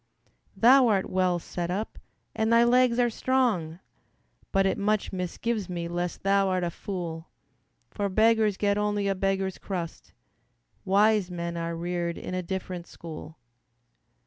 "Thou 0.57 0.87
art 0.87 1.11
well 1.11 1.37
set 1.37 1.69
up, 1.69 1.99
and 2.35 2.51
thy 2.51 2.63
legs 2.63 2.97
are 2.97 3.11
strong, 3.11 3.79
But 4.51 4.65
it 4.65 4.79
much 4.79 5.11
misgives 5.13 5.69
me 5.69 5.87
lest 5.87 6.23
thou'rt 6.23 6.63
a 6.63 6.71
fool; 6.71 7.29
For 7.91 8.09
beggars 8.09 8.57
get 8.57 8.79
only 8.79 9.07
a 9.07 9.13
beggar's 9.13 9.59
crust, 9.59 10.13
Wise 10.85 11.29
men 11.29 11.55
are 11.55 11.75
reared 11.75 12.17
in 12.17 12.33
a 12.33 12.41
different 12.41 12.87
school." 12.87 13.37